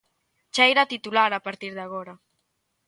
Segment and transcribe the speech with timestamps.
[0.55, 2.13] Cheira a titular a partir de agora.